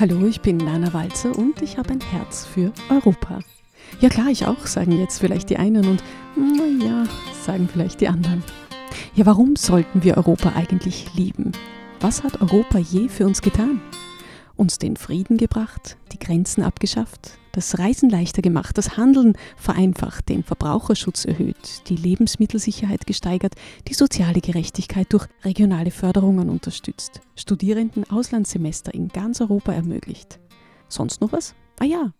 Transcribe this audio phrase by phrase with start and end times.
[0.00, 3.40] Hallo, ich bin Nana Walzer und ich habe ein Herz für Europa.
[4.00, 6.02] Ja klar, ich auch, sagen jetzt vielleicht die einen und
[6.36, 7.04] naja,
[7.44, 8.42] sagen vielleicht die anderen.
[9.14, 11.52] Ja, warum sollten wir Europa eigentlich lieben?
[12.00, 13.82] Was hat Europa je für uns getan?
[14.56, 20.42] Uns den Frieden gebracht, die Grenzen abgeschafft, das Reisen leichter gemacht, das Handeln vereinfacht, den
[20.42, 23.54] Verbraucherschutz erhöht, die Lebensmittelsicherheit gesteigert,
[23.88, 30.38] die soziale Gerechtigkeit durch regionale Förderungen unterstützt, Studierenden Auslandssemester in ganz Europa ermöglicht.
[30.88, 31.54] Sonst noch was?
[31.78, 32.12] Ah ja,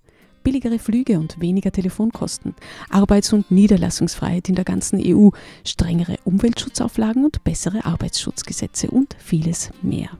[0.43, 2.55] billigere Flüge und weniger Telefonkosten,
[2.89, 5.31] Arbeits- und Niederlassungsfreiheit in der ganzen EU,
[5.65, 10.11] strengere Umweltschutzauflagen und bessere Arbeitsschutzgesetze und vieles mehr.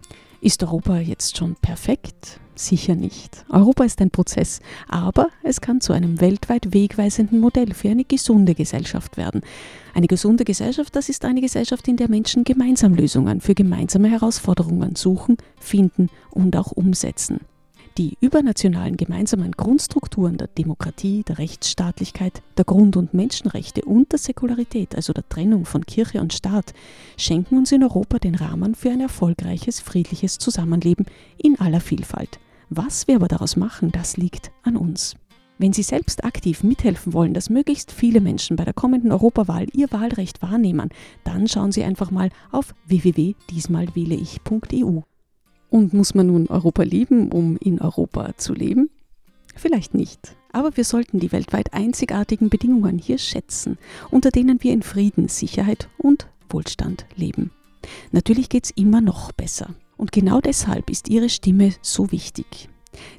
[0.43, 2.41] Ist Europa jetzt schon perfekt?
[2.55, 3.45] Sicher nicht.
[3.51, 8.55] Europa ist ein Prozess, aber es kann zu einem weltweit wegweisenden Modell für eine gesunde
[8.55, 9.43] Gesellschaft werden.
[9.93, 14.97] Eine gesunde Gesellschaft, das ist eine Gesellschaft, in der Menschen gemeinsam Lösungen für gemeinsame Herausforderungen
[14.97, 17.41] suchen, finden und auch umsetzen.
[17.99, 24.95] Die übernationalen gemeinsamen Grundstrukturen der Demokratie, der Rechtsstaatlichkeit, der Grund- und Menschenrechte und der Säkularität,
[24.95, 26.73] also der Trennung von Kirche und Staat,
[27.17, 32.39] schenken uns in Europa den Rahmen für ein erfolgreiches, friedliches Zusammenleben in aller Vielfalt.
[32.69, 35.17] Was wir aber daraus machen, das liegt an uns.
[35.59, 39.93] Wenn Sie selbst aktiv mithelfen wollen, dass möglichst viele Menschen bei der kommenden Europawahl ihr
[39.93, 40.89] Wahlrecht wahrnehmen,
[41.25, 45.03] dann schauen Sie einfach mal auf www.diesmalwähleich.eu.
[45.71, 48.91] Und muss man nun Europa lieben, um in Europa zu leben?
[49.55, 50.37] Vielleicht nicht.
[50.53, 53.79] Aber wir sollten die weltweit einzigartigen Bedingungen hier schätzen,
[54.11, 57.53] unter denen wir in Frieden, Sicherheit und Wohlstand leben.
[58.11, 59.75] Natürlich geht es immer noch besser.
[59.97, 62.69] Und genau deshalb ist Ihre Stimme so wichtig.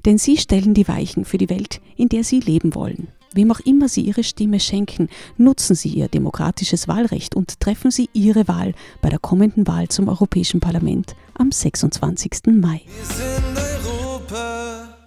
[0.05, 3.07] Denn Sie stellen die Weichen für die Welt, in der Sie leben wollen.
[3.33, 8.09] Wem auch immer Sie Ihre Stimme schenken, nutzen Sie Ihr demokratisches Wahlrecht und treffen Sie
[8.13, 12.47] Ihre Wahl bei der kommenden Wahl zum Europäischen Parlament am 26.
[12.47, 12.81] Mai.
[12.85, 15.00] Wir sind Europa.